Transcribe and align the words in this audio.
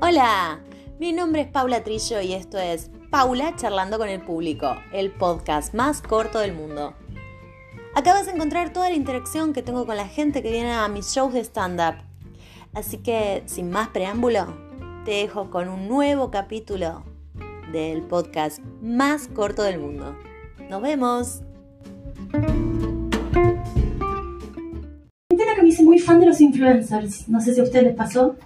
Hola, 0.00 0.60
mi 1.00 1.12
nombre 1.12 1.40
es 1.40 1.48
Paula 1.48 1.82
Trillo 1.82 2.20
y 2.20 2.32
esto 2.32 2.56
es 2.56 2.88
Paula 3.10 3.56
charlando 3.56 3.98
con 3.98 4.08
el 4.08 4.20
público, 4.20 4.76
el 4.92 5.10
podcast 5.10 5.74
más 5.74 6.02
corto 6.02 6.38
del 6.38 6.52
mundo. 6.52 6.94
Acá 7.96 8.12
vas 8.12 8.28
a 8.28 8.30
encontrar 8.30 8.72
toda 8.72 8.90
la 8.90 8.94
interacción 8.94 9.52
que 9.52 9.64
tengo 9.64 9.86
con 9.86 9.96
la 9.96 10.06
gente 10.06 10.40
que 10.40 10.52
viene 10.52 10.72
a 10.72 10.86
mis 10.86 11.12
shows 11.12 11.34
de 11.34 11.40
stand-up. 11.40 11.96
Así 12.74 12.98
que, 12.98 13.42
sin 13.46 13.70
más 13.70 13.88
preámbulo, 13.88 14.46
te 15.04 15.10
dejo 15.10 15.50
con 15.50 15.68
un 15.68 15.88
nuevo 15.88 16.30
capítulo 16.30 17.02
del 17.72 18.02
podcast 18.02 18.60
más 18.80 19.26
corto 19.26 19.64
del 19.64 19.80
mundo. 19.80 20.16
Nos 20.70 20.80
vemos. 20.80 21.42
que 25.58 25.62
me 25.62 25.68
hice 25.70 25.82
muy 25.82 25.98
fan 25.98 26.20
de 26.20 26.26
los 26.26 26.40
influencers. 26.40 27.28
No 27.28 27.40
sé 27.40 27.52
si 27.52 27.60
a 27.60 27.64
ustedes 27.64 27.86
les 27.86 27.96
pasó. 27.96 28.36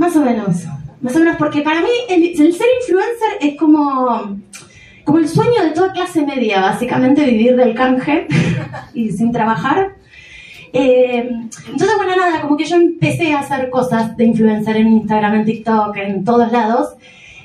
Más 0.00 0.16
o 0.16 0.22
menos. 0.22 0.64
Más 1.02 1.14
o 1.14 1.18
menos, 1.18 1.36
porque 1.36 1.60
para 1.60 1.82
mí 1.82 1.90
el, 2.08 2.34
ser 2.34 2.66
influencer 2.80 3.36
es 3.38 3.54
como, 3.58 4.38
como 5.04 5.18
el 5.18 5.28
sueño 5.28 5.62
de 5.62 5.72
toda 5.72 5.92
clase 5.92 6.24
media, 6.24 6.62
básicamente 6.62 7.26
vivir 7.26 7.54
del 7.54 7.74
canje 7.74 8.26
y 8.94 9.10
sin 9.10 9.30
trabajar. 9.30 9.96
Eh, 10.72 11.28
entonces, 11.66 11.96
bueno, 11.98 12.16
nada, 12.16 12.40
como 12.40 12.56
que 12.56 12.64
yo 12.64 12.76
empecé 12.76 13.34
a 13.34 13.40
hacer 13.40 13.68
cosas 13.68 14.16
de 14.16 14.24
influencer 14.24 14.78
en 14.78 14.88
Instagram, 14.88 15.34
en 15.34 15.44
TikTok, 15.44 15.94
en 15.98 16.24
todos 16.24 16.50
lados. 16.50 16.94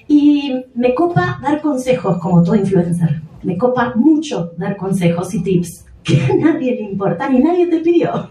Y 0.08 0.54
me 0.76 0.96
copa 0.96 1.42
dar 1.44 1.60
consejos 1.60 2.20
como 2.20 2.42
todo 2.42 2.56
influencer. 2.56 3.22
Me 3.44 3.58
copa 3.58 3.92
mucho 3.98 4.54
dar 4.58 4.78
consejos 4.78 5.34
y 5.34 5.44
tips 5.44 5.86
que 6.06 6.22
a 6.22 6.36
nadie 6.38 6.74
le 6.76 6.84
importa 6.84 7.28
ni 7.28 7.40
nadie 7.40 7.68
te 7.68 7.80
pidió. 7.80 8.30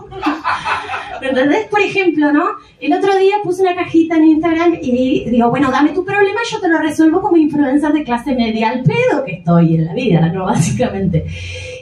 ¿Entendés? 1.28 1.66
Por 1.66 1.80
ejemplo, 1.80 2.32
¿no? 2.32 2.44
El 2.80 2.92
otro 2.92 3.16
día 3.16 3.36
puse 3.42 3.62
una 3.62 3.74
cajita 3.74 4.16
en 4.16 4.24
Instagram 4.24 4.78
y 4.80 5.30
digo, 5.30 5.50
bueno, 5.50 5.70
dame 5.70 5.90
tu 5.90 6.04
problema 6.04 6.40
yo 6.50 6.60
te 6.60 6.68
lo 6.68 6.78
resuelvo 6.78 7.20
como 7.22 7.36
influencer 7.36 7.92
de 7.92 8.04
clase 8.04 8.34
media 8.34 8.70
al 8.70 8.82
pedo 8.82 9.24
que 9.24 9.36
estoy 9.36 9.76
en 9.76 9.84
la 9.86 9.94
vida, 9.94 10.28
¿no? 10.28 10.44
Básicamente. 10.46 11.26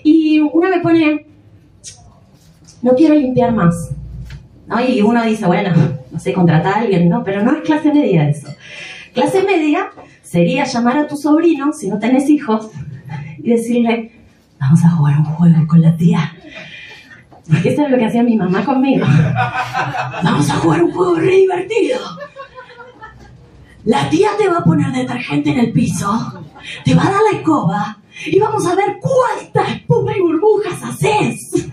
Y 0.04 0.40
una 0.40 0.68
me 0.68 0.80
pone, 0.80 1.26
no 2.82 2.92
quiero 2.94 3.14
limpiar 3.14 3.52
más. 3.52 3.90
¿No? 4.66 4.80
Y 4.80 5.02
uno 5.02 5.24
dice, 5.24 5.46
bueno, 5.46 5.72
no 6.10 6.18
sé, 6.18 6.32
contratar 6.32 6.74
a 6.74 6.80
alguien, 6.80 7.08
¿no? 7.08 7.24
Pero 7.24 7.42
no 7.42 7.56
es 7.56 7.62
clase 7.62 7.92
media 7.92 8.28
eso. 8.28 8.48
Clase 9.12 9.42
media 9.42 9.90
sería 10.22 10.64
llamar 10.64 10.98
a 10.98 11.06
tu 11.06 11.16
sobrino, 11.16 11.72
si 11.72 11.88
no 11.88 11.98
tenés 11.98 12.30
hijos, 12.30 12.70
y 13.38 13.50
decirle, 13.50 14.12
vamos 14.58 14.84
a 14.84 14.90
jugar 14.90 15.18
un 15.18 15.24
juego 15.24 15.66
con 15.66 15.82
la 15.82 15.96
tía. 15.96 16.32
Porque 17.48 17.70
eso 17.70 17.82
es 17.84 17.90
lo 17.90 17.98
que 17.98 18.06
hacía 18.06 18.22
mi 18.22 18.36
mamá 18.36 18.64
conmigo. 18.64 19.06
Vamos 20.22 20.48
a 20.50 20.54
jugar 20.56 20.82
un 20.82 20.92
juego 20.92 21.14
re 21.16 21.36
divertido. 21.36 21.98
La 23.84 24.08
tía 24.08 24.30
te 24.38 24.48
va 24.48 24.58
a 24.58 24.64
poner 24.64 24.92
detergente 24.92 25.50
en 25.50 25.58
el 25.58 25.72
piso, 25.72 26.44
te 26.84 26.94
va 26.94 27.02
a 27.02 27.10
dar 27.10 27.20
la 27.32 27.38
escoba 27.38 27.98
y 28.26 28.38
vamos 28.38 28.64
a 28.66 28.76
ver 28.76 28.98
cuántas 29.00 29.76
espuma 29.76 30.16
y 30.16 30.20
burbujas 30.20 30.82
haces. 30.84 31.68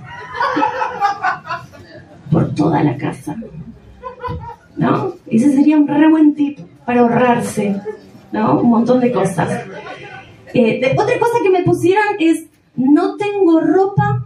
Por 2.31 2.55
toda 2.55 2.83
la 2.83 2.97
casa. 2.97 3.35
¿No? 4.75 5.13
Ese 5.27 5.53
sería 5.53 5.77
un 5.77 5.87
re 5.87 6.09
buen 6.09 6.33
tip 6.33 6.59
para 6.85 7.01
ahorrarse, 7.01 7.79
¿no? 8.31 8.59
Un 8.61 8.69
montón 8.71 8.99
de 9.01 9.11
cosas. 9.11 9.65
Eh, 10.53 10.95
otra 10.97 11.19
cosa 11.19 11.37
que 11.43 11.49
me 11.49 11.63
pusieron 11.63 12.05
es 12.19 12.45
no 12.75 13.17
tengo 13.17 13.59
ropa, 13.59 14.25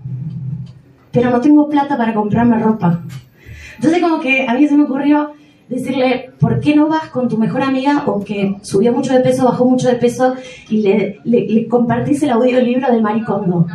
pero 1.13 1.29
no 1.29 1.39
tengo 1.39 1.69
plata 1.69 1.95
para 1.95 2.13
comprarme 2.13 2.59
ropa. 2.59 2.99
Entonces 3.75 4.01
como 4.01 4.19
que 4.19 4.45
a 4.47 4.53
mí 4.55 4.67
se 4.67 4.75
me 4.75 4.83
ocurrió 4.83 5.31
decirle, 5.69 6.31
¿por 6.39 6.59
qué 6.59 6.75
no 6.75 6.89
vas 6.89 7.09
con 7.09 7.29
tu 7.29 7.37
mejor 7.37 7.61
amiga 7.61 8.03
o 8.05 8.21
que 8.23 8.57
subió 8.61 8.91
mucho 8.91 9.13
de 9.13 9.21
peso, 9.21 9.45
bajó 9.45 9.65
mucho 9.65 9.87
de 9.87 9.95
peso 9.95 10.35
y 10.69 10.81
le, 10.81 11.21
le, 11.23 11.67
compartís 11.67 12.21
el 12.23 12.31
audiolibro 12.31 12.91
del 12.91 13.01
maricondo? 13.01 13.65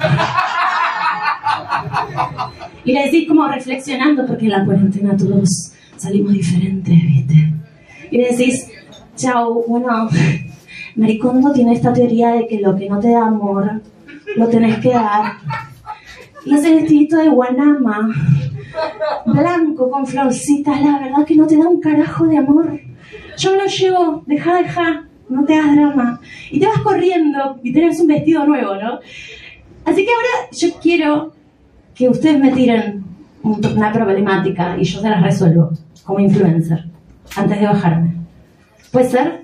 y 2.84 2.92
le 2.92 3.04
decís 3.04 3.28
como 3.28 3.46
reflexionando, 3.48 4.26
porque 4.26 4.46
en 4.46 4.52
la 4.52 4.64
cuarentena 4.64 5.16
todos 5.16 5.72
salimos 5.96 6.32
diferentes, 6.32 6.94
¿viste? 6.94 7.52
Y 8.10 8.18
le 8.18 8.30
decís, 8.30 8.68
chao, 9.16 9.64
bueno, 9.66 10.08
Maricondo 10.96 11.52
tiene 11.52 11.74
esta 11.74 11.92
teoría 11.92 12.32
de 12.32 12.46
que 12.46 12.60
lo 12.60 12.76
que 12.76 12.88
no 12.88 12.98
te 12.98 13.10
da 13.10 13.26
amor 13.26 13.82
lo 14.36 14.48
tenés 14.48 14.78
que 14.78 14.90
dar. 14.90 15.34
Y 16.44 16.54
ese 16.54 16.74
vestidito 16.74 17.16
de 17.16 17.28
guanama, 17.28 18.10
blanco 19.26 19.90
con 19.90 20.06
florcitas, 20.06 20.80
la 20.82 20.98
verdad 20.98 21.24
que 21.26 21.36
no 21.36 21.46
te 21.46 21.56
da 21.56 21.68
un 21.68 21.80
carajo 21.80 22.26
de 22.26 22.38
amor. 22.38 22.80
Yo 23.36 23.52
me 23.52 23.58
lo 23.58 23.66
llevo, 23.66 24.22
deja, 24.26 24.56
deja, 24.56 25.04
no 25.28 25.44
te 25.44 25.54
hagas 25.54 25.76
drama. 25.76 26.20
Y 26.50 26.60
te 26.60 26.66
vas 26.66 26.80
corriendo 26.80 27.58
y 27.62 27.72
tenés 27.72 28.00
un 28.00 28.06
vestido 28.06 28.44
nuevo, 28.46 28.74
¿no? 28.76 29.00
Así 29.84 30.04
que 30.04 30.10
ahora 30.12 30.50
yo 30.52 30.68
quiero 30.80 31.32
que 31.94 32.08
ustedes 32.08 32.38
me 32.38 32.52
tiren 32.52 33.04
una 33.42 33.92
problemática 33.92 34.76
y 34.78 34.84
yo 34.84 35.00
se 35.00 35.08
las 35.08 35.22
resuelvo 35.22 35.70
como 36.04 36.20
influencer 36.20 36.84
antes 37.36 37.60
de 37.60 37.66
bajarme. 37.66 38.14
¿Puede 38.90 39.08
ser? 39.08 39.42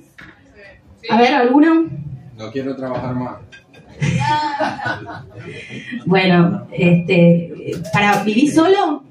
A 1.08 1.18
ver, 1.18 1.34
¿alguno? 1.34 1.86
No 2.36 2.50
quiero 2.50 2.74
trabajar 2.76 3.14
más. 3.14 3.36
Bueno, 6.06 6.66
este, 6.72 7.72
¿para 7.92 8.22
vivir 8.22 8.52
solo? 8.52 9.04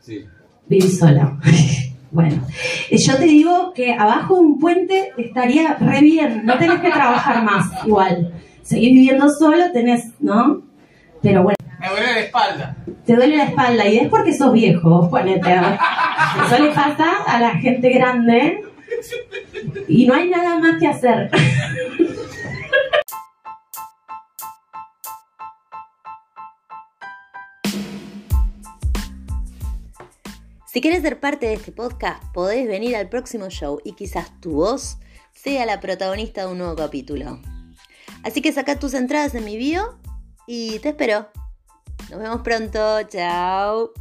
Sí. 0.00 0.24
Vivir 0.66 0.90
solo. 0.90 1.38
bueno, 2.10 2.46
yo 2.90 3.16
te 3.16 3.24
digo 3.24 3.72
que 3.74 3.92
abajo 3.92 4.34
de 4.34 4.40
un 4.40 4.58
puente 4.58 5.12
estaría 5.16 5.74
re 5.74 6.00
bien, 6.00 6.42
no 6.44 6.58
tenés 6.58 6.80
que 6.80 6.90
trabajar 6.90 7.42
más, 7.42 7.70
igual. 7.86 8.32
Seguir 8.62 8.92
viviendo 8.92 9.28
solo 9.28 9.72
tenés, 9.72 10.12
¿no? 10.20 10.62
Pero 11.22 11.42
bueno. 11.42 11.56
Me 11.80 11.88
duele 11.88 12.12
la 12.14 12.20
espalda. 12.20 12.76
Te 13.04 13.14
duele 13.14 13.36
la 13.36 13.44
espalda 13.44 13.86
y 13.86 13.98
es 13.98 14.08
porque 14.08 14.32
sos 14.32 14.52
viejo, 14.52 15.10
ponete. 15.10 15.52
Eso 15.52 16.62
le 16.62 16.70
pasa 16.70 17.24
a 17.26 17.38
la 17.38 17.56
gente 17.56 17.90
grande 17.90 18.62
y 19.88 20.06
no 20.06 20.14
hay 20.14 20.30
nada 20.30 20.58
más 20.58 20.78
que 20.78 20.86
hacer. 20.86 21.30
Si 30.74 30.80
quieres 30.80 31.02
ser 31.02 31.20
parte 31.20 31.46
de 31.46 31.52
este 31.54 31.70
podcast, 31.70 32.20
podés 32.32 32.66
venir 32.66 32.96
al 32.96 33.08
próximo 33.08 33.48
show 33.48 33.80
y 33.84 33.92
quizás 33.92 34.40
tu 34.40 34.54
voz 34.54 34.98
sea 35.32 35.66
la 35.66 35.78
protagonista 35.78 36.40
de 36.40 36.50
un 36.50 36.58
nuevo 36.58 36.74
capítulo. 36.74 37.40
Así 38.24 38.42
que 38.42 38.52
saca 38.52 38.76
tus 38.80 38.92
entradas 38.94 39.36
en 39.36 39.44
mi 39.44 39.56
bio 39.56 40.00
y 40.48 40.80
te 40.80 40.88
espero. 40.88 41.28
Nos 42.10 42.18
vemos 42.18 42.40
pronto, 42.42 43.04
chao. 43.04 43.92